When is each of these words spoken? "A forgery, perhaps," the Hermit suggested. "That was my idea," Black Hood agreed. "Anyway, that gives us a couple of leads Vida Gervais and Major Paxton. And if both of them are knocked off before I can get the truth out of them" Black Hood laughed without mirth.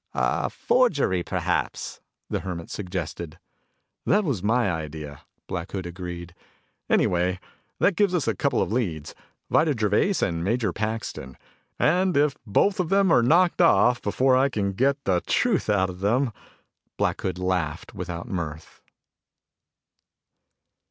"A 0.15 0.49
forgery, 0.49 1.21
perhaps," 1.21 2.01
the 2.27 2.39
Hermit 2.39 2.71
suggested. 2.71 3.37
"That 4.07 4.23
was 4.23 4.41
my 4.41 4.71
idea," 4.71 5.21
Black 5.45 5.73
Hood 5.73 5.85
agreed. 5.85 6.33
"Anyway, 6.89 7.39
that 7.77 7.95
gives 7.95 8.15
us 8.15 8.27
a 8.27 8.33
couple 8.33 8.63
of 8.63 8.71
leads 8.71 9.13
Vida 9.51 9.75
Gervais 9.79 10.15
and 10.25 10.43
Major 10.43 10.73
Paxton. 10.73 11.37
And 11.77 12.17
if 12.17 12.35
both 12.47 12.79
of 12.79 12.89
them 12.89 13.11
are 13.11 13.21
knocked 13.21 13.61
off 13.61 14.01
before 14.01 14.35
I 14.35 14.49
can 14.49 14.71
get 14.71 15.03
the 15.03 15.21
truth 15.27 15.69
out 15.69 15.91
of 15.91 15.99
them" 15.99 16.33
Black 16.97 17.21
Hood 17.21 17.37
laughed 17.37 17.93
without 17.93 18.27
mirth. 18.27 18.81